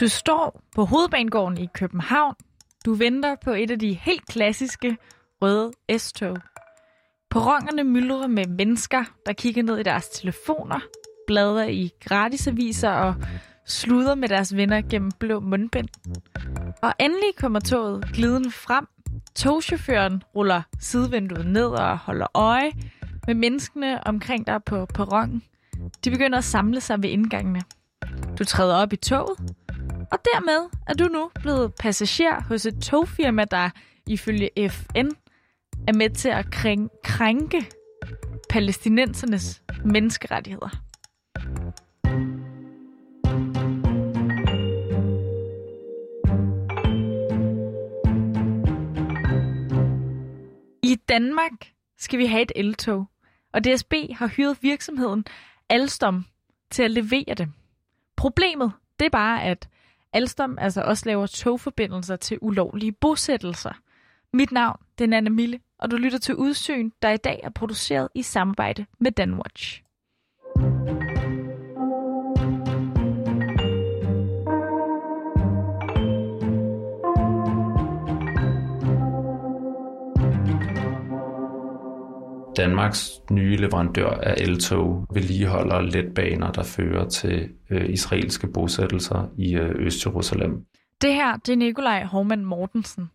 Du 0.00 0.08
står 0.08 0.62
på 0.74 0.84
Hovedbanegården 0.84 1.58
i 1.58 1.68
København. 1.74 2.34
Du 2.84 2.94
venter 2.94 3.36
på 3.44 3.50
et 3.50 3.70
af 3.70 3.78
de 3.78 3.92
helt 3.92 4.26
klassiske 4.26 4.96
røde 5.42 5.72
S-tog. 5.98 6.36
Perronerne 7.30 7.84
myldrer 7.84 8.26
med 8.26 8.46
mennesker, 8.46 9.04
der 9.26 9.32
kigger 9.32 9.62
ned 9.62 9.78
i 9.78 9.82
deres 9.82 10.08
telefoner, 10.08 10.80
bladrer 11.26 11.64
i 11.64 11.90
gratisaviser 12.00 12.90
og 12.90 13.14
sluder 13.66 14.14
med 14.14 14.28
deres 14.28 14.56
venner 14.56 14.82
gennem 14.90 15.12
blå 15.20 15.40
mundbind. 15.40 15.88
Og 16.82 16.92
endelig 17.00 17.36
kommer 17.36 17.60
toget 17.60 18.04
gliden 18.14 18.52
frem. 18.52 18.86
Togchaufføren 19.34 20.22
ruller 20.34 20.62
sidevinduet 20.80 21.46
ned 21.46 21.66
og 21.66 21.98
holder 21.98 22.26
øje 22.34 22.72
med 23.26 23.34
menneskene 23.34 24.06
omkring 24.06 24.46
dig 24.46 24.64
på 24.64 24.86
perronen. 24.86 25.42
De 26.04 26.10
begynder 26.10 26.38
at 26.38 26.44
samle 26.44 26.80
sig 26.80 27.02
ved 27.02 27.10
indgangene. 27.10 27.62
Du 28.38 28.44
træder 28.44 28.74
op 28.74 28.92
i 28.92 28.96
toget, 28.96 29.38
og 30.12 30.18
dermed 30.24 30.70
er 30.86 30.94
du 30.94 31.04
nu 31.04 31.30
blevet 31.42 31.74
passager 31.74 32.42
hos 32.42 32.66
et 32.66 32.82
togfirma, 32.82 33.44
der 33.44 33.70
ifølge 34.06 34.50
FN 34.70 35.08
er 35.88 35.92
med 35.92 36.10
til 36.10 36.28
at 36.28 36.46
krænke 37.02 37.66
palæstinensernes 38.50 39.62
menneskerettigheder. 39.84 40.68
I 50.82 50.96
Danmark 51.08 51.52
skal 51.98 52.18
vi 52.18 52.26
have 52.26 52.42
et 52.42 52.52
eltog, 52.56 53.06
og 53.52 53.64
DSB 53.64 53.94
har 54.14 54.26
hyret 54.26 54.58
virksomheden 54.62 55.24
Alstom 55.68 56.24
til 56.70 56.82
at 56.82 56.90
levere 56.90 57.34
det. 57.34 57.48
Problemet 58.24 58.72
det 58.98 59.06
er 59.06 59.10
bare, 59.10 59.42
at 59.42 59.68
Alstom 60.12 60.58
altså 60.58 60.82
også 60.82 61.02
laver 61.06 61.26
togforbindelser 61.26 62.16
til 62.16 62.38
ulovlige 62.40 62.92
bosættelser. 62.92 63.72
Mit 64.32 64.52
navn 64.52 64.76
det 64.98 65.12
er 65.12 65.16
Anna 65.16 65.30
Mille, 65.30 65.60
og 65.78 65.90
du 65.90 65.96
lytter 65.96 66.18
til 66.18 66.36
Udsyn, 66.36 66.90
der 67.02 67.10
i 67.10 67.16
dag 67.16 67.40
er 67.42 67.50
produceret 67.50 68.08
i 68.14 68.22
samarbejde 68.22 68.86
med 69.00 69.12
Danwatch. 69.12 69.83
Danmarks 82.56 83.10
nye 83.30 83.56
leverandør 83.56 84.10
af 84.10 84.34
eltog 84.38 85.06
vedligeholder 85.14 85.80
letbaner, 85.80 86.52
der 86.52 86.62
fører 86.62 87.08
til 87.08 87.48
øh, 87.70 87.90
israelske 87.90 88.48
bosættelser 88.48 89.28
i 89.38 89.54
øh, 89.54 89.86
Øst-Jerusalem. 89.86 90.66
Det 91.00 91.14
her 91.14 91.36
det 91.36 91.52
er 91.52 91.56
Nikolaj 91.56 92.04
Hormann 92.04 92.44
Mortensen. 92.44 93.10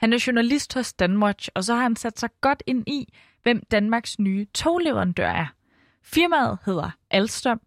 Han 0.00 0.12
er 0.12 0.24
journalist 0.26 0.74
hos 0.74 0.92
Danwatch, 0.92 1.48
og 1.54 1.64
så 1.64 1.74
har 1.74 1.82
han 1.82 1.96
sat 1.96 2.20
sig 2.20 2.30
godt 2.40 2.62
ind 2.66 2.88
i, 2.88 3.14
hvem 3.42 3.62
Danmarks 3.70 4.18
nye 4.18 4.46
togleverandør 4.54 5.28
er. 5.28 5.46
Firmaet 6.04 6.58
hedder 6.66 6.90
Alstom, 7.10 7.60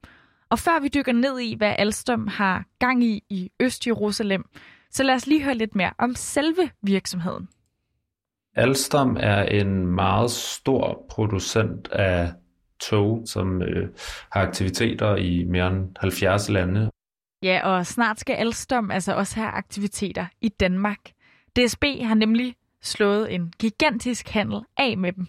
og 0.49 0.59
før 0.59 0.79
vi 0.81 0.87
dykker 0.87 1.13
ned 1.13 1.39
i, 1.39 1.55
hvad 1.55 1.75
Alstom 1.77 2.27
har 2.27 2.65
gang 2.79 3.03
i 3.03 3.23
i 3.29 3.51
Øst-Jerusalem, 3.59 4.43
så 4.91 5.03
lad 5.03 5.15
os 5.15 5.27
lige 5.27 5.43
høre 5.43 5.55
lidt 5.55 5.75
mere 5.75 5.93
om 5.97 6.15
selve 6.15 6.69
virksomheden. 6.81 7.47
Alstom 8.57 9.17
er 9.19 9.43
en 9.43 9.87
meget 9.87 10.31
stor 10.31 11.05
producent 11.09 11.87
af 11.91 12.31
tog, 12.79 13.23
som 13.25 13.61
øh, 13.61 13.89
har 14.31 14.41
aktiviteter 14.41 15.15
i 15.15 15.43
mere 15.43 15.67
end 15.67 15.89
70 15.99 16.49
lande. 16.49 16.89
Ja, 17.43 17.69
og 17.69 17.85
snart 17.85 18.19
skal 18.19 18.33
Alstom 18.33 18.91
altså 18.91 19.13
også 19.13 19.35
have 19.35 19.49
aktiviteter 19.49 20.25
i 20.41 20.49
Danmark. 20.49 20.99
DSB 21.55 21.83
har 22.01 22.15
nemlig 22.15 22.55
slået 22.81 23.35
en 23.35 23.53
gigantisk 23.59 24.29
handel 24.29 24.61
af 24.77 24.97
med 24.97 25.11
dem. 25.13 25.27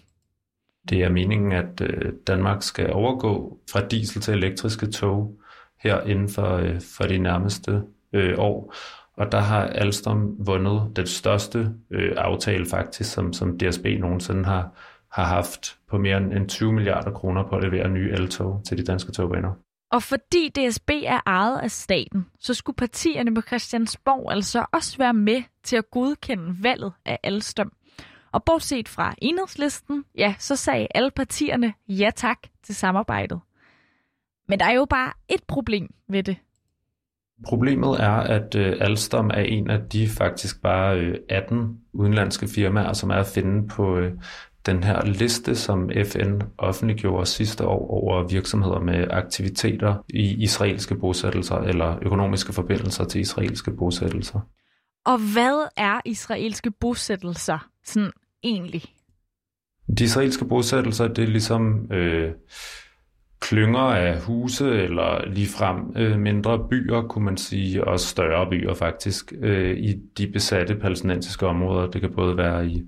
Det 0.89 1.03
er 1.03 1.09
meningen, 1.09 1.51
at 1.51 1.81
øh, 1.81 2.13
Danmark 2.27 2.63
skal 2.63 2.93
overgå 2.93 3.59
fra 3.71 3.87
diesel 3.87 4.21
til 4.21 4.33
elektriske 4.33 4.91
tog 4.91 5.39
her 5.83 6.01
inden 6.01 6.29
for, 6.29 6.55
øh, 6.55 6.81
for 6.97 7.03
de 7.03 7.17
nærmeste 7.17 7.81
øh, 8.13 8.35
år. 8.37 8.73
Og 9.19 9.31
der 9.31 9.39
har 9.39 9.61
Alstom 9.63 10.47
vundet 10.47 10.91
den 10.95 11.07
største 11.07 11.71
øh, 11.91 12.13
aftale 12.17 12.65
faktisk, 12.65 13.13
som, 13.13 13.33
som 13.33 13.57
DSB 13.57 13.85
nogensinde 13.99 14.45
har, 14.45 14.71
har 15.11 15.23
haft 15.25 15.77
på 15.89 15.97
mere 15.97 16.17
end 16.17 16.49
20 16.49 16.73
milliarder 16.73 17.11
kroner 17.11 17.47
på 17.47 17.55
at 17.55 17.63
levere 17.63 17.89
nye 17.89 18.11
eltog 18.11 18.61
til 18.67 18.77
de 18.77 18.83
danske 18.83 19.11
togbaner. 19.11 19.53
Og 19.91 20.03
fordi 20.03 20.49
DSB 20.49 20.89
er 20.89 21.19
ejet 21.25 21.59
af 21.59 21.71
staten, 21.71 22.25
så 22.39 22.53
skulle 22.53 22.75
partierne 22.75 23.35
på 23.35 23.41
Christiansborg 23.41 24.31
altså 24.31 24.65
også 24.71 24.97
være 24.97 25.13
med 25.13 25.43
til 25.63 25.75
at 25.75 25.91
godkende 25.91 26.63
valget 26.63 26.93
af 27.05 27.19
Alstom. 27.23 27.71
Og 28.31 28.43
bortset 28.43 28.89
fra 28.89 29.15
enhedslisten, 29.17 30.05
ja, 30.17 30.35
så 30.39 30.55
sagde 30.55 30.87
alle 30.95 31.11
partierne 31.11 31.73
ja 31.87 32.11
tak 32.15 32.39
til 32.63 32.75
samarbejdet. 32.75 33.39
Men 34.47 34.59
der 34.59 34.65
er 34.65 34.73
jo 34.73 34.85
bare 34.85 35.13
et 35.29 35.43
problem 35.47 35.93
ved 36.07 36.23
det. 36.23 36.37
Problemet 37.45 38.01
er, 38.01 38.11
at 38.11 38.55
øh, 38.55 38.77
Alstom 38.79 39.29
er 39.29 39.41
en 39.41 39.69
af 39.69 39.79
de 39.93 40.07
faktisk 40.07 40.61
bare 40.61 40.99
øh, 40.99 41.15
18 41.29 41.77
udenlandske 41.93 42.47
firmaer, 42.47 42.93
som 42.93 43.09
er 43.09 43.15
at 43.15 43.27
finde 43.27 43.67
på 43.67 43.97
øh, 43.97 44.11
den 44.65 44.83
her 44.83 45.05
liste, 45.05 45.55
som 45.55 45.89
FN 46.05 46.41
offentliggjorde 46.57 47.25
sidste 47.25 47.65
år 47.65 47.91
over 47.91 48.27
virksomheder 48.27 48.79
med 48.79 49.07
aktiviteter 49.09 49.95
i 50.09 50.43
israelske 50.43 50.95
bosættelser 50.95 51.55
eller 51.55 51.97
økonomiske 52.01 52.53
forbindelser 52.53 53.03
til 53.03 53.21
israelske 53.21 53.71
bosættelser. 53.71 54.39
Og 55.05 55.17
hvad 55.33 55.69
er 55.77 55.99
israelske 56.05 56.71
bosættelser 56.71 57.69
sådan 57.83 58.11
egentlig? 58.43 58.83
De 59.97 60.03
israelske 60.03 60.45
bosættelser, 60.45 61.07
det 61.07 61.23
er 61.23 61.27
ligesom 61.27 61.91
øh, 61.91 62.31
klynger 63.39 63.79
af 63.79 64.21
huse, 64.21 64.71
eller 64.71 65.27
ligefrem 65.27 65.93
øh, 65.95 66.19
mindre 66.19 66.67
byer, 66.69 67.01
kunne 67.01 67.25
man 67.25 67.37
sige, 67.37 67.83
og 67.83 67.99
større 67.99 68.49
byer 68.49 68.73
faktisk, 68.73 69.33
øh, 69.41 69.77
i 69.77 69.95
de 70.17 70.27
besatte 70.27 70.75
palæstinensiske 70.75 71.47
områder. 71.47 71.87
Det 71.87 72.01
kan 72.01 72.13
både 72.15 72.37
være 72.37 72.67
i 72.67 72.83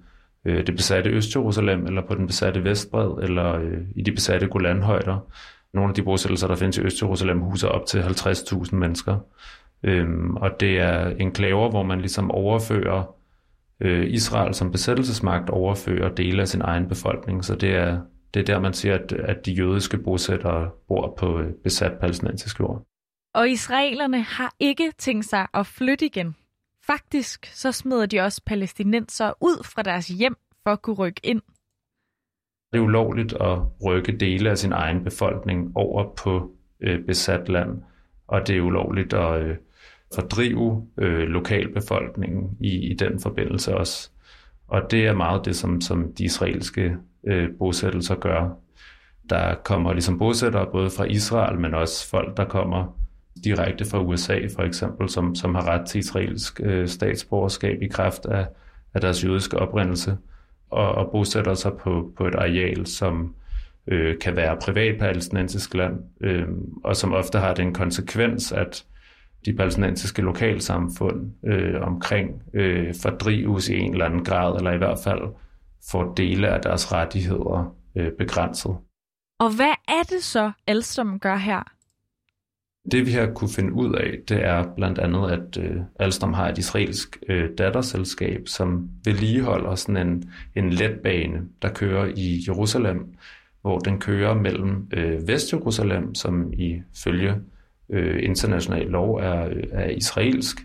øh, 0.45 0.67
det 0.67 0.75
besatte 0.75 1.09
Øst-Jerusalem, 1.09 1.87
eller 1.87 2.01
på 2.07 2.15
den 2.15 2.27
besatte 2.27 2.63
Vestbred, 2.63 3.23
eller 3.23 3.55
øh, 3.55 3.77
i 3.95 4.01
de 4.01 4.11
besatte 4.11 4.47
Golanhøjder. 4.47 5.17
Nogle 5.73 5.89
af 5.89 5.95
de 5.95 6.03
bosættelser, 6.03 6.47
der 6.47 6.55
findes 6.55 6.77
i 6.77 6.81
Øst-Jerusalem, 6.81 7.39
huser 7.39 7.67
op 7.67 7.85
til 7.85 7.99
50.000 7.99 8.75
mennesker. 8.75 9.17
Øhm, 9.83 10.35
og 10.35 10.59
det 10.59 10.79
er 10.79 11.07
enklaver, 11.07 11.69
hvor 11.69 11.83
man 11.83 11.99
ligesom 11.99 12.31
overfører 12.31 13.15
øh, 13.79 14.07
Israel 14.09 14.53
som 14.53 14.71
besættelsesmagt, 14.71 15.49
overfører 15.49 16.09
dele 16.09 16.41
af 16.41 16.47
sin 16.47 16.61
egen 16.61 16.87
befolkning. 16.87 17.45
Så 17.45 17.55
det 17.55 17.75
er, 17.75 17.99
det 18.33 18.39
er 18.39 18.43
der, 18.43 18.59
man 18.59 18.73
siger, 18.73 18.95
at, 18.95 19.11
at 19.11 19.45
de 19.45 19.53
jødiske 19.53 19.97
bosættere 19.97 20.71
bor 20.87 21.15
på 21.17 21.39
øh, 21.39 21.53
besat 21.63 21.99
palæstinensisk 21.99 22.59
jord. 22.59 22.85
Og 23.33 23.49
israelerne 23.49 24.21
har 24.21 24.55
ikke 24.59 24.91
tænkt 24.97 25.25
sig 25.25 25.47
at 25.53 25.67
flytte 25.67 26.05
igen. 26.05 26.35
Faktisk 26.87 27.45
så 27.45 27.71
smider 27.71 28.05
de 28.05 28.19
også 28.19 28.41
palæstinenser 28.45 29.33
ud 29.41 29.63
fra 29.65 29.81
deres 29.81 30.07
hjem 30.07 30.35
for 30.63 30.71
at 30.71 30.81
kunne 30.81 30.95
rykke 30.95 31.21
ind. 31.23 31.41
Det 32.71 32.77
er 32.77 32.83
ulovligt 32.83 33.33
at 33.33 33.59
rykke 33.85 34.17
dele 34.17 34.49
af 34.49 34.57
sin 34.57 34.71
egen 34.71 35.03
befolkning 35.03 35.71
over 35.75 36.15
på 36.15 36.51
øh, 36.81 37.05
besat 37.05 37.49
land, 37.49 37.81
og 38.27 38.47
det 38.47 38.57
er 38.57 38.61
ulovligt 38.61 39.13
at 39.13 39.41
øh, 39.43 39.57
fordrive 40.15 40.87
øh, 40.97 41.27
lokalbefolkningen 41.27 42.57
i, 42.59 42.91
i 42.91 42.93
den 42.93 43.19
forbindelse 43.19 43.75
også. 43.75 44.11
Og 44.67 44.91
det 44.91 45.07
er 45.07 45.13
meget 45.13 45.45
det, 45.45 45.55
som, 45.55 45.81
som 45.81 46.13
de 46.13 46.23
israelske 46.23 46.97
øh, 47.27 47.49
bosættelser 47.59 48.15
gør. 48.15 48.49
Der 49.29 49.55
kommer 49.55 49.93
ligesom 49.93 50.19
bosættere 50.19 50.67
både 50.71 50.89
fra 50.89 51.03
Israel, 51.03 51.59
men 51.59 51.73
også 51.73 52.09
folk, 52.09 52.37
der 52.37 52.45
kommer 52.45 52.97
direkte 53.43 53.85
fra 53.85 54.01
USA 54.01 54.39
for 54.55 54.63
eksempel, 54.63 55.09
som, 55.09 55.35
som 55.35 55.55
har 55.55 55.67
ret 55.67 55.87
til 55.87 55.99
israelsk 55.99 56.61
øh, 56.63 56.87
statsborgerskab 56.87 57.81
i 57.81 57.87
kraft 57.87 58.25
af, 58.25 58.47
af 58.93 59.01
deres 59.01 59.23
jødiske 59.23 59.59
oprindelse, 59.59 60.17
og, 60.69 60.91
og 60.91 61.11
bosætter 61.11 61.53
sig 61.53 61.71
på, 61.73 62.11
på 62.17 62.27
et 62.27 62.35
areal, 62.35 62.87
som 62.87 63.35
øh, 63.87 64.19
kan 64.19 64.35
være 64.35 64.57
privat 64.61 64.99
palæstinensisk 64.99 65.73
land, 65.73 65.99
øh, 66.21 66.47
og 66.83 66.95
som 66.95 67.13
ofte 67.13 67.39
har 67.39 67.53
den 67.53 67.73
konsekvens, 67.73 68.51
at 68.51 68.85
de 69.45 69.53
palæstinensiske 69.53 70.21
lokalsamfund 70.21 71.31
øh, 71.45 71.81
omkring 71.81 72.43
øh, 72.53 72.93
fordrives 73.01 73.69
i 73.69 73.77
en 73.77 73.91
eller 73.91 74.05
anden 74.05 74.23
grad, 74.23 74.57
eller 74.57 74.71
i 74.71 74.77
hvert 74.77 74.99
fald 75.03 75.21
får 75.91 76.13
dele 76.13 76.47
af 76.47 76.61
deres 76.61 76.91
rettigheder 76.91 77.75
øh, 77.95 78.11
begrænset. 78.11 78.75
Og 79.39 79.55
hvad 79.55 79.73
er 79.87 80.03
det 80.09 80.23
så, 80.23 80.51
Alstom 80.67 81.19
gør 81.19 81.35
her? 81.35 81.63
Det 82.91 83.05
vi 83.05 83.11
har 83.11 83.31
kunne 83.35 83.49
finde 83.49 83.73
ud 83.73 83.95
af, 83.95 84.19
det 84.29 84.45
er 84.45 84.73
blandt 84.75 84.99
andet, 84.99 85.31
at 85.31 85.57
øh, 85.57 85.81
Alstom 85.99 86.33
har 86.33 86.49
et 86.49 86.57
israelsk 86.57 87.17
øh, 87.29 87.49
datterselskab, 87.57 88.47
som 88.47 88.89
vedligeholder 89.05 89.75
sådan 89.75 90.07
en, 90.07 90.31
en 90.55 90.69
letbane, 90.69 91.41
der 91.61 91.73
kører 91.73 92.13
i 92.15 92.43
Jerusalem, 92.47 93.13
hvor 93.61 93.79
den 93.79 93.99
kører 93.99 94.33
mellem 94.33 94.87
øh, 94.93 95.27
Vest-Jerusalem, 95.27 96.15
som 96.15 96.53
ifølge 96.53 97.35
øh, 97.89 98.23
international 98.23 98.85
lov 98.85 99.15
er, 99.15 99.49
er 99.71 99.89
israelsk, 99.89 100.57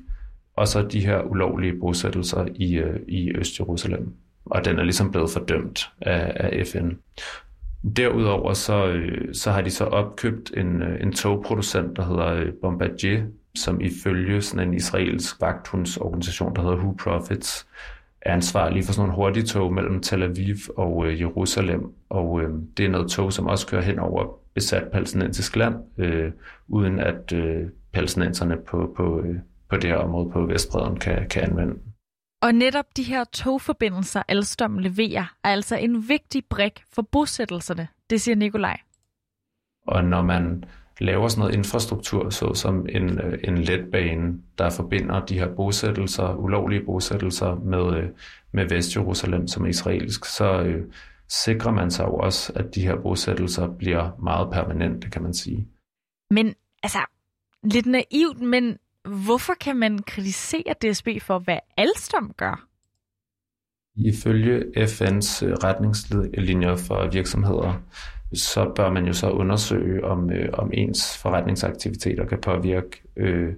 og 0.57 0.69
så 0.69 0.83
de 0.83 1.07
her 1.07 1.23
ulovlige 1.23 1.81
bosættelser 1.81 2.47
i, 2.55 2.75
øh, 2.75 3.01
i 3.09 3.33
Øst-Jerusalem. 3.33 4.15
Og 4.47 4.65
den 4.65 4.79
er 4.79 4.83
ligesom 4.83 5.11
blevet 5.11 5.31
fordømt 5.31 5.89
af, 6.01 6.33
af 6.37 6.67
FN. 6.67 6.91
Derudover 7.97 8.53
så, 8.53 8.87
øh, 8.87 9.35
så 9.35 9.51
har 9.51 9.61
de 9.61 9.71
så 9.71 9.85
opkøbt 9.85 10.53
en, 10.57 10.83
øh, 10.83 11.01
en 11.01 11.13
togproducent, 11.13 11.97
der 11.97 12.05
hedder 12.05 12.27
øh, 12.27 12.53
Bombardier, 12.63 13.23
som 13.55 13.81
ifølge 13.81 14.43
sådan 14.43 14.69
en 14.69 14.75
israelsk 14.75 15.41
vagthundsorganisation, 15.41 16.57
der 16.57 16.63
hedder 16.63 16.77
Who 16.77 16.93
Profits, 16.93 17.67
er 18.21 18.35
ansvarlig 18.35 18.85
for 18.85 18.93
sådan 18.93 19.09
nogle 19.09 19.23
hurtige 19.23 19.47
tog 19.47 19.75
mellem 19.75 20.03
Tel 20.03 20.23
Aviv 20.23 20.57
og 20.77 21.07
øh, 21.07 21.21
Jerusalem. 21.21 21.93
Og 22.09 22.43
øh, 22.43 22.51
det 22.77 22.85
er 22.87 22.91
noget 22.91 23.11
tog, 23.11 23.33
som 23.33 23.47
også 23.47 23.67
kører 23.67 23.83
hen 23.83 23.99
over 23.99 24.39
besat 24.55 24.89
palæstinensisk 24.93 25.57
land, 25.57 25.75
øh, 25.99 26.33
uden 26.69 26.99
at 26.99 27.33
øh, 27.33 27.63
palæstinenserne 27.93 28.57
på, 28.67 28.93
på, 28.97 29.21
øh, 29.21 29.37
på 29.71 29.77
det 29.77 29.91
her 29.91 29.97
område 29.97 30.31
på 30.31 30.47
Vestbreden 30.47 30.97
kan, 31.01 31.29
kan 31.29 31.43
anvende. 31.43 31.75
Og 32.43 32.55
netop 32.55 32.97
de 32.97 33.03
her 33.03 33.25
togforbindelser, 33.25 34.23
Alstom 34.29 34.79
leverer, 34.79 35.35
er 35.45 35.49
altså 35.49 35.77
en 35.77 36.09
vigtig 36.09 36.45
brik 36.51 36.83
for 36.93 37.03
bosættelserne, 37.03 37.89
det 38.11 38.21
siger 38.21 38.37
Nikolaj. 38.37 38.81
Og 39.87 40.05
når 40.05 40.23
man 40.23 40.65
laver 41.01 41.29
sådan 41.29 41.41
noget 41.41 41.55
infrastruktur, 41.55 42.31
såsom 42.31 42.87
en, 42.89 43.21
øh, 43.21 43.39
en 43.45 43.59
letbane, 43.59 44.43
der 44.59 44.71
forbinder 44.71 45.25
de 45.25 45.39
her 45.39 45.55
bosættelser, 45.55 46.35
ulovlige 46.35 46.85
bosættelser 46.85 47.55
med, 47.55 47.97
øh, 47.97 48.09
med 48.53 48.69
Vestjerusalem 48.69 49.49
som 49.49 49.67
israelsk, 49.67 50.25
så 50.25 50.63
øh, 50.63 50.93
sikrer 51.29 51.73
man 51.73 51.91
sig 51.91 52.05
jo 52.05 52.17
også, 52.17 52.53
at 52.57 52.75
de 52.75 52.81
her 52.81 52.97
bosættelser 52.97 53.69
bliver 53.69 54.11
meget 54.23 54.51
permanente, 54.53 55.11
kan 55.11 55.23
man 55.23 55.35
sige. 55.35 55.69
Men 56.31 56.55
altså, 56.83 56.99
lidt 57.63 57.87
naivt, 57.87 58.41
men 58.41 58.79
hvorfor 59.07 59.55
kan 59.61 59.77
man 59.77 59.99
kritisere 59.99 60.75
DSB 60.83 61.09
for, 61.23 61.39
hvad 61.39 61.59
Alstom 61.77 62.33
gør? 62.37 62.69
Ifølge 63.97 64.59
FN's 64.77 65.45
øh, 65.45 65.53
retningslinjer 65.53 66.77
for 66.77 67.11
virksomheder, 67.13 67.83
så 68.35 68.73
bør 68.77 68.91
man 68.91 69.07
jo 69.07 69.13
så 69.13 69.31
undersøge, 69.31 70.05
om, 70.05 70.31
øh, 70.31 70.49
om 70.53 70.71
ens 70.75 71.19
forretningsaktiviteter 71.19 72.27
kan 72.27 72.41
påvirke 72.41 73.03
øh, 73.17 73.53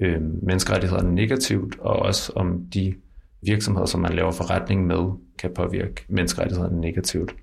øh, 0.00 0.20
menneskerettighederne 0.20 1.14
negativt, 1.14 1.78
og 1.78 1.96
også 1.96 2.32
om 2.36 2.66
de 2.74 2.94
virksomheder, 3.42 3.86
som 3.86 4.00
man 4.00 4.12
laver 4.12 4.32
forretning 4.32 4.86
med, 4.86 5.10
kan 5.38 5.54
påvirke 5.54 6.04
menneskerettighederne 6.08 6.80
negativt. 6.80 7.34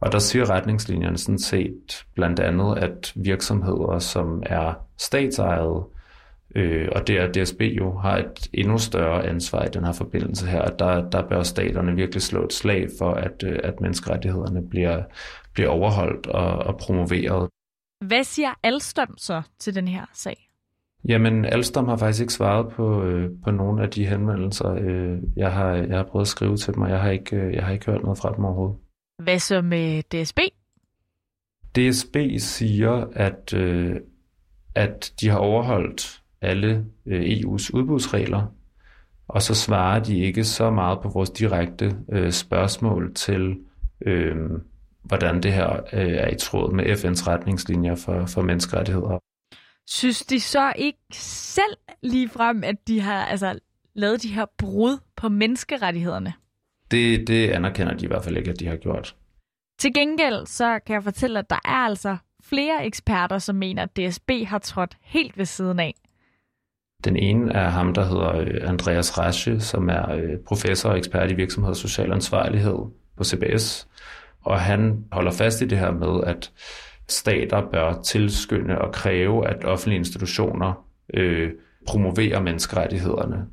Og 0.00 0.12
der 0.12 0.18
siger 0.18 0.50
retningslinjerne 0.50 1.18
sådan 1.18 1.38
set 1.38 2.06
blandt 2.14 2.40
andet, 2.40 2.78
at 2.78 3.12
virksomheder, 3.16 3.98
som 3.98 4.42
er 4.46 4.74
statsejede, 4.98 5.84
øh, 6.54 6.88
og 6.92 7.06
det 7.06 7.18
er 7.18 7.32
DSB 7.32 7.60
jo, 7.60 7.98
har 7.98 8.16
et 8.16 8.48
endnu 8.52 8.78
større 8.78 9.26
ansvar 9.26 9.64
i 9.64 9.68
den 9.68 9.84
her 9.84 9.92
forbindelse 9.92 10.46
her, 10.46 10.62
at 10.62 10.78
der, 10.78 11.10
der 11.10 11.28
bør 11.28 11.42
staterne 11.42 11.96
virkelig 11.96 12.22
slå 12.22 12.44
et 12.44 12.52
slag 12.52 12.88
for, 12.98 13.10
at, 13.10 13.42
øh, 13.46 13.58
at 13.64 13.80
menneskerettighederne 13.80 14.68
bliver, 14.68 15.02
bliver 15.54 15.68
overholdt 15.68 16.26
og, 16.26 16.58
og 16.58 16.78
promoveret. 16.78 17.48
Hvad 18.06 18.24
siger 18.24 18.54
Alstom 18.62 19.18
så 19.18 19.42
til 19.58 19.74
den 19.74 19.88
her 19.88 20.04
sag? 20.14 20.48
Jamen, 21.08 21.44
Alstom 21.44 21.88
har 21.88 21.96
faktisk 21.96 22.20
ikke 22.20 22.32
svaret 22.32 22.72
på, 22.72 23.04
øh, 23.04 23.30
på 23.44 23.50
nogle 23.50 23.82
af 23.82 23.90
de 23.90 24.06
henvendelser. 24.06 24.72
Øh, 24.72 25.18
jeg, 25.36 25.52
har, 25.52 25.74
jeg 25.74 25.96
har 25.96 26.04
prøvet 26.04 26.24
at 26.24 26.28
skrive 26.28 26.56
til 26.56 26.74
dem, 26.74 26.82
og 26.82 26.90
jeg 26.90 27.00
har 27.00 27.10
ikke, 27.10 27.36
øh, 27.36 27.54
jeg 27.54 27.64
har 27.64 27.72
ikke 27.72 27.86
hørt 27.86 28.02
noget 28.02 28.18
fra 28.18 28.34
dem 28.36 28.44
overhovedet. 28.44 28.78
Hvad 29.22 29.38
så 29.38 29.62
med 29.62 30.02
DSB? 30.02 30.38
DSB 31.76 32.16
siger, 32.38 33.06
at, 33.12 33.54
øh, 33.54 33.96
at 34.74 35.12
de 35.20 35.28
har 35.28 35.38
overholdt 35.38 36.22
alle 36.42 36.84
øh, 37.06 37.22
EU's 37.22 37.70
udbudsregler, 37.74 38.46
og 39.28 39.42
så 39.42 39.54
svarer 39.54 40.02
de 40.02 40.18
ikke 40.18 40.44
så 40.44 40.70
meget 40.70 41.00
på 41.02 41.08
vores 41.08 41.30
direkte 41.30 41.96
øh, 42.12 42.32
spørgsmål 42.32 43.14
til, 43.14 43.56
øh, 44.06 44.36
hvordan 45.02 45.42
det 45.42 45.52
her 45.52 45.72
øh, 45.92 46.12
er 46.12 46.30
i 46.30 46.36
tråd 46.36 46.72
med 46.72 46.84
FN's 46.84 47.26
retningslinjer 47.28 47.94
for, 47.94 48.26
for 48.26 48.42
menneskerettigheder. 48.42 49.18
Synes 49.86 50.22
de 50.22 50.40
så 50.40 50.72
ikke 50.76 50.98
selv 51.12 51.76
ligefrem, 52.02 52.64
at 52.64 52.88
de 52.88 53.00
har 53.00 53.24
altså, 53.24 53.58
lavet 53.94 54.22
de 54.22 54.28
her 54.28 54.46
brud 54.58 54.98
på 55.16 55.28
menneskerettighederne? 55.28 56.32
Det, 56.90 57.28
det 57.28 57.50
anerkender 57.50 57.94
de 57.94 58.04
i 58.04 58.08
hvert 58.08 58.24
fald 58.24 58.36
ikke, 58.36 58.50
at 58.50 58.60
de 58.60 58.66
har 58.66 58.76
gjort. 58.76 59.16
Til 59.78 59.94
gengæld 59.94 60.46
så 60.46 60.78
kan 60.86 60.94
jeg 60.94 61.02
fortælle, 61.02 61.38
at 61.38 61.50
der 61.50 61.60
er 61.64 61.84
altså 61.86 62.16
flere 62.42 62.86
eksperter, 62.86 63.38
som 63.38 63.56
mener, 63.56 63.82
at 63.82 63.96
DSB 63.96 64.30
har 64.46 64.58
trådt 64.58 64.96
helt 65.02 65.38
ved 65.38 65.44
siden 65.44 65.80
af. 65.80 65.94
Den 67.04 67.16
ene 67.16 67.52
er 67.52 67.68
ham, 67.68 67.94
der 67.94 68.04
hedder 68.04 68.36
øh, 68.36 68.68
Andreas 68.68 69.18
Rasche, 69.18 69.60
som 69.60 69.88
er 69.88 70.10
øh, 70.10 70.38
professor 70.46 70.90
og 70.90 70.98
ekspert 70.98 71.30
i 71.30 71.34
virksomhed 71.34 71.70
og 71.70 71.76
social 71.76 72.12
ansvarlighed 72.12 72.78
på 73.16 73.24
CBS. 73.24 73.88
Og 74.40 74.60
han 74.60 75.04
holder 75.12 75.30
fast 75.30 75.62
i 75.62 75.66
det 75.66 75.78
her 75.78 75.90
med, 75.90 76.24
at 76.26 76.52
stater 77.08 77.62
bør 77.72 78.00
tilskynde 78.02 78.78
og 78.78 78.92
kræve, 78.92 79.48
at 79.48 79.64
offentlige 79.64 79.98
institutioner 79.98 80.84
øh, 81.14 81.50
promoverer 81.86 82.40
menneskerettighederne. 82.40 83.46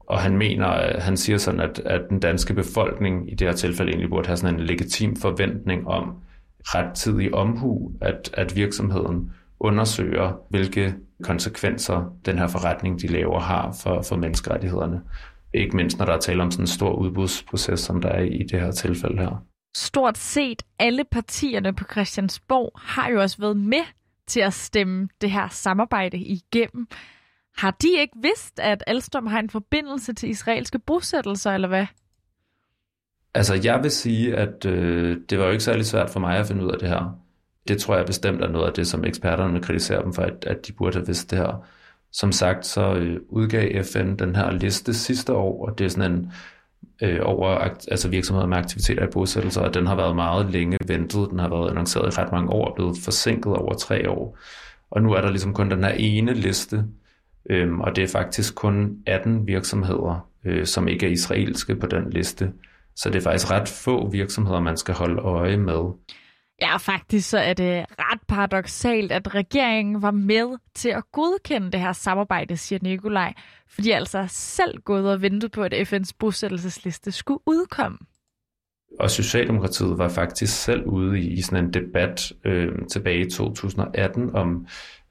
Og 0.00 0.18
han 0.18 0.36
mener, 0.36 0.72
øh, 0.74 1.02
han 1.02 1.16
siger 1.16 1.38
sådan, 1.38 1.60
at, 1.60 1.78
at 1.78 2.00
den 2.10 2.20
danske 2.20 2.54
befolkning 2.54 3.32
i 3.32 3.34
det 3.34 3.46
her 3.46 3.54
tilfælde 3.54 3.90
egentlig 3.90 4.10
burde 4.10 4.26
have 4.26 4.36
sådan 4.36 4.54
en 4.54 4.66
legitim 4.66 5.16
forventning 5.16 5.88
om 5.88 6.14
rettidig 6.60 7.34
omhu, 7.34 7.92
at, 8.00 8.30
at 8.34 8.56
virksomheden 8.56 9.32
undersøger, 9.60 10.40
hvilke 10.50 10.94
konsekvenser 11.22 12.16
den 12.26 12.38
her 12.38 12.46
forretning, 12.46 13.00
de 13.00 13.06
laver, 13.06 13.40
har 13.40 13.76
for, 13.82 14.02
for 14.02 14.16
menneskerettighederne. 14.16 15.00
Ikke 15.54 15.76
mindst, 15.76 15.98
når 15.98 16.04
der 16.06 16.12
er 16.12 16.20
tale 16.20 16.42
om 16.42 16.50
sådan 16.50 16.62
en 16.62 16.66
stor 16.66 16.92
udbudsproces, 16.92 17.80
som 17.80 18.00
der 18.00 18.08
er 18.08 18.22
i 18.22 18.42
det 18.50 18.60
her 18.60 18.70
tilfælde 18.70 19.18
her. 19.18 19.44
Stort 19.76 20.18
set 20.18 20.62
alle 20.78 21.04
partierne 21.04 21.74
på 21.74 21.84
Christiansborg 21.90 22.80
har 22.80 23.08
jo 23.10 23.20
også 23.20 23.36
været 23.38 23.56
med 23.56 23.84
til 24.26 24.40
at 24.40 24.54
stemme 24.54 25.08
det 25.20 25.30
her 25.30 25.48
samarbejde 25.48 26.18
igennem. 26.18 26.88
Har 27.58 27.70
de 27.70 27.88
ikke 27.98 28.16
vidst, 28.22 28.60
at 28.60 28.84
Alstom 28.86 29.26
har 29.26 29.38
en 29.38 29.50
forbindelse 29.50 30.12
til 30.12 30.28
israelske 30.28 30.78
bosættelser, 30.78 31.50
eller 31.50 31.68
hvad? 31.68 31.86
Altså, 33.34 33.60
jeg 33.64 33.82
vil 33.82 33.90
sige, 33.90 34.36
at 34.36 34.64
øh, 34.66 35.16
det 35.30 35.38
var 35.38 35.44
jo 35.44 35.50
ikke 35.50 35.64
særlig 35.64 35.86
svært 35.86 36.10
for 36.10 36.20
mig 36.20 36.38
at 36.38 36.46
finde 36.46 36.64
ud 36.64 36.70
af 36.70 36.78
det 36.78 36.88
her. 36.88 37.18
Det 37.68 37.78
tror 37.78 37.96
jeg 37.96 38.06
bestemt 38.06 38.42
er 38.42 38.48
noget 38.48 38.66
af 38.66 38.72
det, 38.72 38.86
som 38.86 39.04
eksperterne 39.04 39.60
kritiserer 39.60 40.02
dem 40.02 40.12
for, 40.12 40.22
at, 40.22 40.44
at 40.46 40.66
de 40.66 40.72
burde 40.72 40.96
have 40.96 41.06
vidst 41.06 41.30
det 41.30 41.38
her. 41.38 41.66
Som 42.12 42.32
sagt, 42.32 42.66
så 42.66 42.94
øh, 42.94 43.20
udgav 43.28 43.84
FN 43.84 44.16
den 44.16 44.36
her 44.36 44.50
liste 44.50 44.94
sidste 44.94 45.32
år, 45.32 45.68
og 45.68 45.78
det 45.78 45.84
er 45.84 45.88
sådan 45.88 46.12
en 46.12 46.32
øh, 47.02 47.18
over 47.22 47.48
altså 47.88 48.08
virksomheder 48.08 48.46
med 48.46 48.56
aktiviteter 48.56 49.04
i 49.06 49.10
bosættelser, 49.12 49.60
og 49.60 49.74
den 49.74 49.86
har 49.86 49.96
været 49.96 50.16
meget 50.16 50.50
længe 50.50 50.78
ventet. 50.86 51.30
Den 51.30 51.38
har 51.38 51.48
været 51.48 51.70
annonceret 51.70 52.14
i 52.14 52.20
ret 52.20 52.32
mange 52.32 52.50
år 52.50 52.68
og 52.68 52.74
blevet 52.74 52.96
forsinket 53.04 53.52
over 53.52 53.74
tre 53.74 54.10
år. 54.10 54.38
Og 54.90 55.02
nu 55.02 55.12
er 55.12 55.20
der 55.20 55.30
ligesom 55.30 55.54
kun 55.54 55.70
den 55.70 55.84
her 55.84 55.92
ene 55.92 56.34
liste, 56.34 56.84
øhm, 57.50 57.80
og 57.80 57.96
det 57.96 58.04
er 58.04 58.08
faktisk 58.08 58.54
kun 58.54 58.98
18 59.06 59.46
virksomheder, 59.46 60.28
øh, 60.44 60.66
som 60.66 60.88
ikke 60.88 61.06
er 61.06 61.10
israelske 61.10 61.76
på 61.76 61.86
den 61.86 62.10
liste. 62.10 62.52
Så 62.96 63.10
det 63.10 63.16
er 63.16 63.22
faktisk 63.22 63.50
ret 63.50 63.68
få 63.68 64.10
virksomheder, 64.10 64.60
man 64.60 64.76
skal 64.76 64.94
holde 64.94 65.22
øje 65.22 65.56
med. 65.56 65.82
Ja, 66.60 66.76
faktisk 66.76 67.30
så 67.30 67.38
er 67.38 67.54
det 67.54 67.86
ret 67.98 68.20
paradoxalt, 68.28 69.12
at 69.12 69.34
regeringen 69.34 70.02
var 70.02 70.10
med 70.10 70.58
til 70.74 70.88
at 70.88 71.02
godkende 71.12 71.72
det 71.72 71.80
her 71.80 71.92
samarbejde, 71.92 72.56
siger 72.56 72.78
Nikolaj, 72.82 73.32
fordi 73.68 73.90
altså 73.90 74.26
selv 74.28 74.78
gået 74.78 75.12
og 75.12 75.22
ventet 75.22 75.52
på, 75.52 75.62
at 75.62 75.74
FN's 75.74 76.10
bosættelsesliste 76.18 77.12
skulle 77.12 77.40
udkomme. 77.46 77.98
Og 79.00 79.10
Socialdemokratiet 79.10 79.98
var 79.98 80.08
faktisk 80.08 80.62
selv 80.62 80.84
ude 80.84 81.20
i, 81.20 81.26
i 81.26 81.42
sådan 81.42 81.64
en 81.64 81.74
debat 81.74 82.32
øh, 82.44 82.72
tilbage 82.90 83.26
i 83.26 83.30
2018 83.30 84.34
om, 84.34 84.66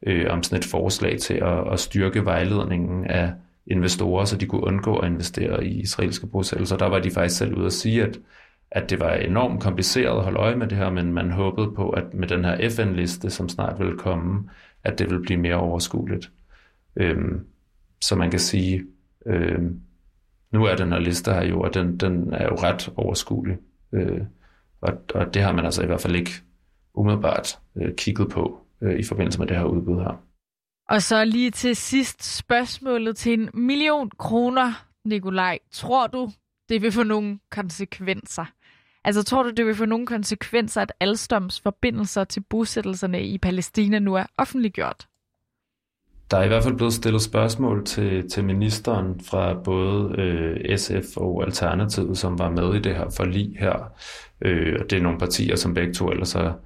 øh, 0.08 0.26
om 0.30 0.44
sådan 0.44 0.60
et 0.60 0.66
forslag 0.66 1.20
til 1.20 1.34
at, 1.34 1.74
at 1.74 1.80
styrke 1.80 2.26
vejledningen 2.26 3.06
af 3.06 3.34
investorer, 3.68 4.26
så 4.26 4.38
de 4.38 4.46
kunne 4.46 4.64
undgå 4.64 4.98
at 4.98 5.12
investere 5.12 5.66
i 5.66 5.82
israelske 5.82 6.28
bosættelser. 6.28 6.78
Der 6.78 6.86
var 6.86 7.00
de 7.00 7.12
faktisk 7.12 7.38
selv 7.38 7.54
ude 7.54 7.66
at 7.66 7.74
sige, 7.74 8.04
at 8.04 8.20
at 8.76 8.90
det 8.90 9.00
var 9.00 9.14
enormt 9.14 9.62
kompliceret 9.62 10.18
at 10.18 10.24
holde 10.24 10.40
øje 10.40 10.56
med 10.56 10.68
det 10.68 10.78
her, 10.78 10.90
men 10.90 11.14
man 11.14 11.32
håbede 11.32 11.72
på, 11.72 11.90
at 11.90 12.14
med 12.14 12.28
den 12.28 12.46
her 12.46 12.70
FN-liste, 12.70 13.30
som 13.30 13.50
snart 13.50 13.80
vil 13.80 13.98
komme, 13.98 14.50
at 14.84 15.00
det 15.00 15.10
vil 15.10 15.22
blive 15.22 15.40
mere 15.40 15.56
overskueligt. 15.56 16.32
Øhm, 16.96 17.46
så 18.02 18.16
man 18.16 18.32
kan 18.32 18.40
sige, 18.40 18.86
øhm, 19.26 19.82
nu 20.52 20.66
er 20.66 20.76
den 20.76 20.92
her 20.92 21.00
liste 21.00 21.34
her 21.34 21.46
jo, 21.46 21.62
og 21.62 21.74
den, 21.74 21.98
den 21.98 22.34
er 22.34 22.44
jo 22.44 22.56
ret 22.56 22.94
overskuelig. 22.96 23.58
Øh, 23.92 24.22
og, 24.82 24.94
og 25.16 25.34
det 25.34 25.42
har 25.42 25.52
man 25.52 25.66
altså 25.66 25.84
i 25.84 25.86
hvert 25.86 26.02
fald 26.02 26.16
ikke 26.16 26.32
umiddelbart 26.94 27.60
øh, 27.76 27.96
kigget 27.96 28.30
på 28.30 28.60
øh, 28.82 29.00
i 29.00 29.04
forbindelse 29.04 29.40
med 29.40 29.48
det 29.48 29.58
her 29.58 29.66
udbud 29.66 30.00
her. 30.00 30.22
Og 30.90 31.02
så 31.02 31.26
lige 31.26 31.52
til 31.52 31.76
sidst 31.76 32.38
spørgsmålet 32.38 33.18
til 33.18 33.34
en 33.34 33.50
million 33.54 34.10
kroner, 34.10 34.86
Nikolaj. 35.06 35.60
Tror 35.72 36.08
du, 36.08 36.32
det 36.70 36.82
vil 36.82 36.92
få 36.92 37.04
nogle 37.04 37.40
konsekvenser? 37.52 38.46
Altså 39.06 39.24
tror 39.24 39.44
du, 39.44 39.50
det 39.50 39.66
vil 39.66 39.76
få 39.76 39.86
nogle 39.86 40.06
konsekvenser, 40.06 40.82
at 40.82 40.94
Alstoms 41.00 41.60
forbindelser 41.60 42.24
til 42.24 42.42
bosættelserne 42.50 43.24
i 43.24 43.38
Palæstina 43.38 44.00
nu 44.00 44.16
er 44.16 44.26
offentliggjort? 44.38 45.08
der 46.32 46.38
er 46.38 46.44
i 46.44 46.48
hvert 46.48 46.64
fald 46.64 46.76
blevet 46.76 46.94
stillet 46.94 47.22
spørgsmål 47.22 47.86
til, 47.86 48.30
til 48.30 48.46
ministeren 48.46 49.20
fra 49.20 49.54
både 49.54 50.16
øh, 50.22 50.78
SF 50.78 51.18
og 51.18 51.44
Alternativet, 51.44 52.18
som 52.18 52.40
var 52.40 52.50
med 52.50 52.76
i 52.76 52.80
det 52.80 52.96
her 52.96 53.10
forlig 53.10 53.56
her. 53.60 53.92
Øh, 54.42 54.78
og 54.80 54.90
det 54.90 54.98
er 54.98 55.04
nogle 55.04 55.20
partier, 55.20 55.56
som 55.56 55.74
begge 55.74 55.94
to 55.94 56.12
ellers 56.12 56.34
har 56.34 56.58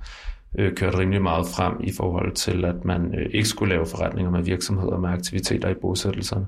øh, 0.60 0.76
kørt 0.76 0.98
rimelig 0.98 1.22
meget 1.22 1.48
frem 1.56 1.74
i 1.84 1.92
forhold 1.98 2.36
til, 2.36 2.66
at 2.66 2.86
man 2.86 3.16
øh, 3.20 3.30
ikke 3.34 3.48
skulle 3.48 3.74
lave 3.74 3.86
forretninger 3.86 4.32
med 4.32 4.44
virksomheder 4.44 4.98
med 4.98 5.10
aktiviteter 5.10 5.70
i 5.70 5.74
bosættelserne. 5.74 6.48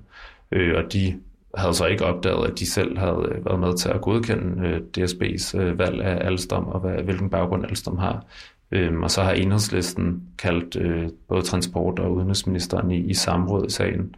Øh, 0.52 0.76
og 0.78 0.94
de 0.94 1.20
havde 1.58 1.74
så 1.74 1.86
ikke 1.86 2.06
opdaget, 2.06 2.52
at 2.52 2.60
de 2.60 2.72
selv 2.72 2.98
havde 2.98 3.30
øh, 3.32 3.46
været 3.46 3.60
med 3.60 3.78
til 3.78 3.90
at 3.90 4.02
godkende 4.02 4.68
øh, 4.68 4.82
DSB's 4.98 5.58
øh, 5.58 5.80
valg 5.80 6.02
af 6.02 6.28
Alstom, 6.28 6.68
og 6.68 6.80
hvad, 6.80 7.04
hvilken 7.04 7.30
baggrund 7.30 7.66
Alstom 7.66 7.98
har. 7.98 8.26
Øhm, 8.72 9.04
og 9.04 9.12
så 9.12 9.22
har 9.22 9.32
enhedslisten 9.32 10.24
kaldt 10.38 10.76
øh, 10.76 11.10
både 11.28 11.42
transport- 11.42 12.00
og 12.00 12.14
udenrigsministeren 12.14 12.92
i, 12.92 12.98
i 12.98 13.14
samråd 13.14 13.68
i 13.68 13.72
sagen. 13.72 14.16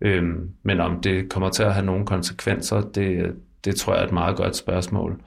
Øhm, 0.00 0.50
men 0.62 0.80
om 0.80 1.00
det 1.00 1.28
kommer 1.28 1.50
til 1.50 1.62
at 1.62 1.74
have 1.74 1.86
nogle 1.86 2.06
konsekvenser, 2.06 2.80
det, 2.80 3.34
det 3.64 3.76
tror 3.76 3.92
jeg 3.92 4.02
er 4.02 4.06
et 4.06 4.12
meget 4.12 4.36
godt 4.36 4.56
spørgsmål. 4.56 5.20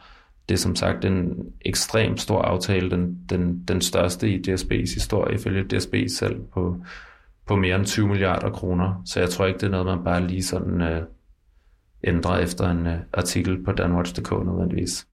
Det 0.49 0.55
er 0.55 0.59
som 0.59 0.75
sagt 0.75 1.05
en 1.05 1.45
ekstremt 1.61 2.21
stor 2.21 2.41
aftale, 2.41 2.91
den, 2.91 3.17
den, 3.29 3.63
den 3.67 3.81
største 3.81 4.29
i 4.29 4.41
DSB's 4.47 4.93
historie, 4.93 5.35
ifølge 5.35 5.63
DSB 5.63 5.95
selv, 6.07 6.41
på, 6.53 6.77
på 7.45 7.55
mere 7.55 7.75
end 7.75 7.85
20 7.85 8.07
milliarder 8.07 8.49
kroner. 8.49 9.01
Så 9.05 9.19
jeg 9.19 9.29
tror 9.29 9.45
ikke, 9.45 9.59
det 9.59 9.65
er 9.65 9.71
noget, 9.71 9.85
man 9.85 10.03
bare 10.03 10.27
lige 10.27 10.43
sådan 10.43 10.81
øh, 10.81 11.01
ændrer 12.03 12.37
efter 12.37 12.69
en 12.69 12.87
øh, 12.87 12.99
artikel 13.13 13.63
på 13.63 13.71
danwatch.dk 13.71 14.31
nødvendigvis. 14.31 15.07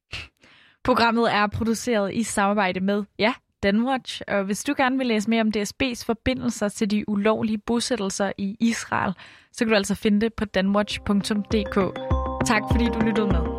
Programmet 0.85 1.35
er 1.35 1.47
produceret 1.47 2.15
i 2.15 2.23
samarbejde 2.23 2.81
med, 2.81 3.05
ja, 3.19 3.35
Danwatch, 3.63 4.23
og 4.29 4.45
hvis 4.45 4.65
du 4.65 4.75
gerne 4.77 4.99
vil 4.99 5.07
læse 5.07 5.31
mere 5.31 5.41
om 5.41 5.53
DSB's 5.57 6.05
forbindelser 6.07 6.69
til 6.69 6.91
de 6.91 7.09
ulovlige 7.09 7.59
bosættelser 7.59 8.33
i 8.39 8.57
Israel, 8.61 9.13
så 9.53 9.59
kan 9.59 9.69
du 9.69 9.75
altså 9.75 9.95
finde 9.95 10.21
det 10.21 10.35
på 10.35 10.45
danwatch.dk. 10.45 11.77
Tak 12.47 12.63
fordi 12.73 12.85
du 12.85 12.99
lyttede 12.99 13.27
med. 13.27 13.50